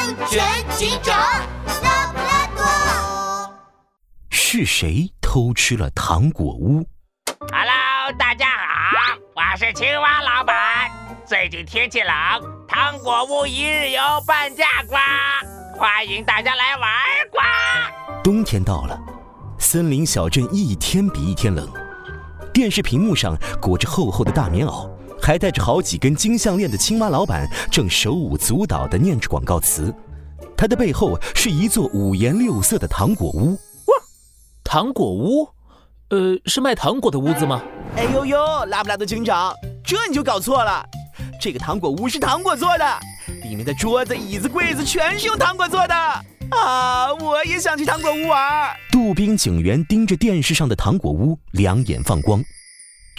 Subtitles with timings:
[0.00, 1.14] 安全警长
[1.82, 3.54] 拉布拉多。
[4.30, 6.82] 是谁偷吃了糖果屋
[7.52, 10.90] ？Hello，大家好，我是青蛙老板。
[11.26, 12.10] 最近天气冷，
[12.66, 15.02] 糖果屋一日游半价瓜，
[15.76, 16.90] 欢迎大家来玩
[17.30, 18.22] 瓜。
[18.24, 18.98] 冬天到了，
[19.58, 21.70] 森林小镇一天比一天冷。
[22.54, 24.89] 电视屏幕上裹着厚厚的大棉袄，
[25.22, 29.94] 还带着好几根金项链的青蛙老板正手舞足蹈地念着广告词。
[30.56, 33.52] 他的背后是一座五颜六色的糖果屋。
[33.52, 33.94] 哇，
[34.64, 35.48] 糖果屋？
[36.08, 37.62] 呃，是卖糖果的屋子吗？
[37.96, 39.54] 哎呦呦，拉布拉多警长，
[39.84, 40.84] 这你就搞错了。
[41.40, 42.98] 这个糖果屋是糖果做的，
[43.44, 45.94] 里面的桌子、椅子、柜子全是用糖果做的。
[46.50, 47.14] 啊！
[47.14, 48.70] 我也想去糖果屋玩。
[48.90, 52.42] 杜宾警员盯着电视上的糖果屋，两眼放光。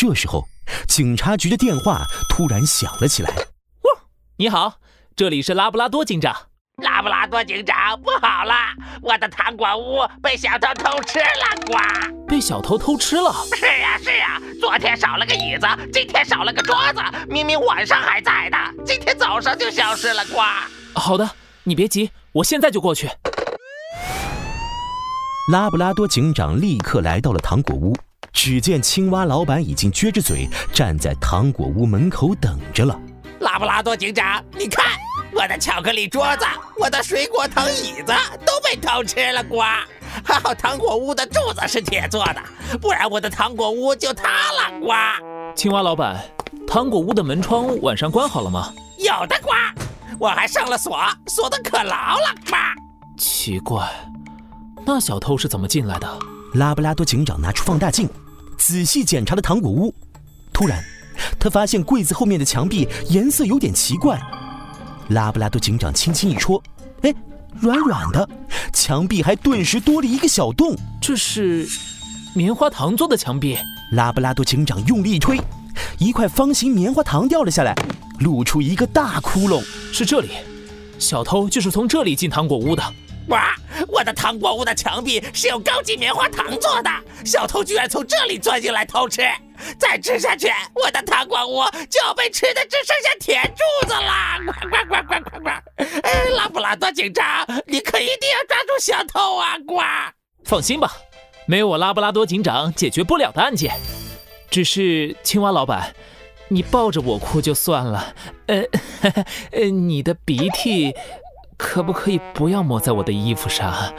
[0.00, 0.44] 这时候，
[0.86, 3.28] 警察局的电话突然响了起来。
[3.34, 4.00] 哇！
[4.36, 4.74] 你好，
[5.16, 6.32] 这里是拉布拉多警长。
[6.80, 8.54] 拉布拉多警长，不好了，
[9.02, 11.26] 我的糖果屋被小偷偷吃了！
[11.66, 12.28] 呱！
[12.28, 13.34] 被小偷偷吃了？
[13.56, 14.40] 是呀，是呀。
[14.60, 20.24] 昨天少了个椅子，今天少了个桌子，明明晚上还在的，今天早上就消失了！
[20.26, 20.40] 呱！
[20.94, 21.28] 好的，
[21.64, 22.12] 你别急。
[22.30, 23.10] 我现在就过去。
[25.50, 27.96] 拉布拉多警长立刻来到了糖果屋，
[28.32, 32.98] 只见青蛙老板已经撅着嘴站在糖果屋门口等着了。
[33.40, 34.84] 拉布拉多警长，你看，
[35.32, 36.44] 我的巧克力桌子、
[36.80, 38.12] 我的水果藤椅子
[38.44, 39.84] 都被偷吃了，瓜！
[40.24, 42.42] 还好糖果屋的柱子是铁做的，
[42.78, 45.16] 不然我的糖果屋就塌了，瓜！
[45.54, 46.20] 青蛙老板，
[46.66, 48.72] 糖果屋的门窗晚上关好了吗？
[48.98, 49.72] 有的，瓜。
[50.18, 52.74] 我还上了锁，锁的可牢了吧？
[53.16, 53.88] 奇怪，
[54.84, 56.18] 那小偷是怎么进来的？
[56.54, 58.08] 拉布拉多警长拿出放大镜，
[58.56, 59.94] 仔细检查了糖果屋。
[60.52, 60.82] 突然，
[61.38, 64.20] 他发现柜子后面的墙壁颜色有点奇怪。
[65.08, 66.62] 拉布拉多警长轻轻一戳，
[67.02, 67.14] 哎，
[67.60, 68.28] 软软的，
[68.72, 70.74] 墙壁还顿时多了一个小洞。
[71.00, 71.68] 这是
[72.34, 73.56] 棉花糖做的墙壁。
[73.92, 75.40] 拉布拉多警长用力一推，
[75.98, 77.74] 一块方形棉花糖掉了下来。
[78.20, 79.62] 露出一个大窟窿，
[79.92, 80.30] 是这里，
[80.98, 82.82] 小偷就是从这里进糖果屋的。
[83.28, 83.54] 哇，
[83.88, 86.90] 我的糖果屋的墙壁是用高级棉花糖做的，
[87.24, 89.22] 小偷居然从这里钻进来偷吃，
[89.78, 94.38] 再吃下去，我的糖果屋就要被吃的只剩下铁柱子了！
[94.46, 95.48] 呱呱呱呱呱呱！
[96.02, 99.56] 哎，拉布拉多警长，你可一定要抓住小偷啊！
[99.66, 99.80] 呱，
[100.44, 100.92] 放心吧，
[101.46, 103.74] 没有我拉布拉多警长解决不了的案件。
[104.50, 105.94] 只是青蛙老板。
[106.50, 108.14] 你抱着我哭就算了，
[108.46, 108.62] 呃，
[109.52, 110.94] 呃，你的鼻涕
[111.58, 113.92] 可不可以不要抹在我的衣服上？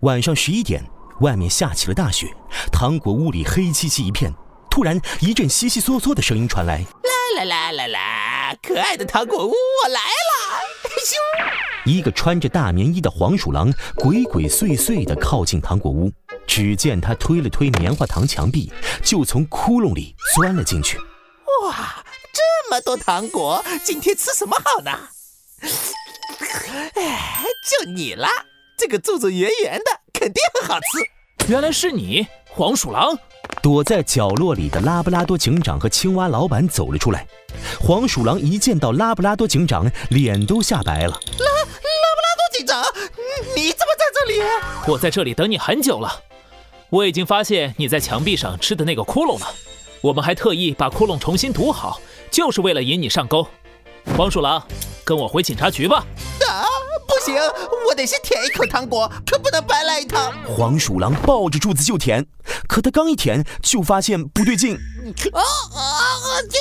[0.00, 0.82] 晚上十一点，
[1.20, 2.34] 外面下起了大雪，
[2.72, 4.32] 糖果屋里黑漆漆一片。
[4.70, 6.84] 突然，一阵悉悉嗦嗦的声音传来
[7.38, 10.60] ：“啦啦啦啦啦，可爱的糖果屋，我来了！”
[11.06, 16.10] 咻，一个穿着大棉衣的黄鼠狼鬼鬼祟祟地靠近糖果屋。
[16.46, 18.72] 只见他推了推棉花糖墙壁，
[19.02, 20.98] 就从窟窿里钻了进去。
[21.64, 24.90] 哇，这么多糖果，今天吃什么好呢？
[26.76, 28.28] 哎，就你啦，
[28.76, 31.50] 这个柱子圆圆的，肯定很好吃。
[31.50, 33.18] 原来是你，黄鼠狼！
[33.62, 37.26] 躲在角落里的拉布拉多警长和青蛙老板走了出来。
[37.80, 41.10] 黄鼠狼一见到拉布拉多警长，脸都吓白了。
[41.10, 42.82] 拉拉布拉多警长，
[43.56, 44.40] 你怎么在这里？
[44.88, 46.22] 我在这里等你很久了。
[46.90, 49.46] 我已经发现你在墙壁上吃的那个窟窿了，
[50.00, 52.00] 我们还特意把窟窿重新堵好，
[52.30, 53.46] 就是为了引你上钩。
[54.16, 54.64] 黄鼠狼，
[55.04, 56.04] 跟我回警察局吧。
[57.26, 57.34] 行，
[57.88, 60.32] 我得先舔一口糖果，可不能白来一趟。
[60.46, 62.24] 黄鼠狼抱着柱子就舔，
[62.68, 64.76] 可它刚一舔，就发现不对劲。
[65.32, 65.42] 啊
[65.74, 65.82] 啊！
[66.48, 66.60] 救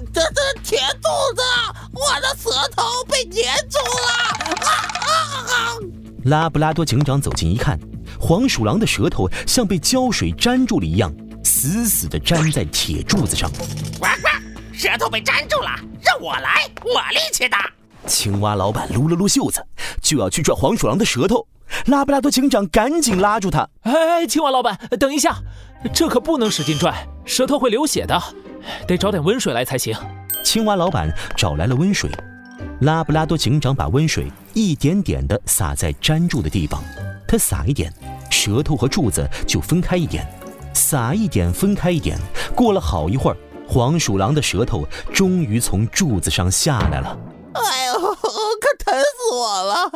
[0.00, 0.08] 命！
[0.14, 0.30] 这是
[0.64, 1.42] 铁柱子，
[1.92, 4.08] 我的舌头被粘住了！
[4.64, 4.70] 啊
[5.00, 5.12] 啊
[5.46, 5.76] 啊！
[6.24, 7.78] 拉布拉多警长走近一看。
[8.18, 11.12] 黄鼠狼的舌头像被胶水粘住了一样，
[11.44, 13.50] 死死地粘在铁柱子上。
[13.98, 14.28] 呱呱，
[14.72, 15.70] 舌头被粘住了，
[16.02, 17.70] 让我来，我力气大。
[18.08, 19.64] 青蛙老板撸了撸袖子，
[20.02, 21.46] 就要去拽黄鼠狼的舌头。
[21.86, 23.68] 拉布拉多警长赶紧拉住他。
[23.82, 25.36] 哎，青蛙老板，等一下，
[25.92, 28.20] 这可不能使劲拽，舌头会流血的，
[28.86, 29.94] 得找点温水来才行。
[30.42, 32.10] 青蛙老板找来了温水，
[32.80, 36.82] 拉布拉多警长把温水一点点地洒在粘住的地方。
[37.28, 37.92] 他撒一点，
[38.30, 40.24] 舌头和柱子就分开一点；
[40.72, 42.18] 撒一点，分开一点。
[42.54, 43.36] 过了好一会儿，
[43.68, 47.18] 黄鼠狼的舌头终于从柱子上下来了。
[48.60, 49.90] 可疼死我了！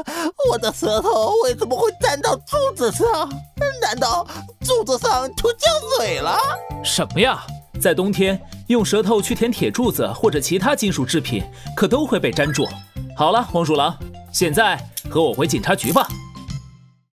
[0.51, 3.29] 我的舌头为什么会粘到柱子上？
[3.81, 4.27] 难道
[4.65, 6.39] 柱子上出胶水了？
[6.85, 7.45] 什么呀？
[7.81, 11.43] 在冬天用舌头去舔铁柱子或者其他金属制品，
[11.77, 12.65] 可都会被粘住。
[13.17, 13.97] 好了，黄鼠狼，
[14.33, 14.79] 现在
[15.11, 16.07] 和我回警察局吧。